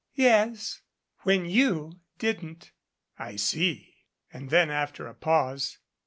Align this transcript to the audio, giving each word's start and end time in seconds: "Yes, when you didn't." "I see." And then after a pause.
"Yes, 0.15 0.81
when 1.19 1.45
you 1.45 1.99
didn't." 2.17 2.71
"I 3.19 3.35
see." 3.35 3.97
And 4.33 4.49
then 4.49 4.71
after 4.71 5.05
a 5.05 5.13
pause. 5.13 5.77